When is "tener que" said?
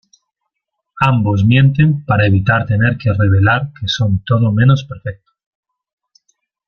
2.65-3.13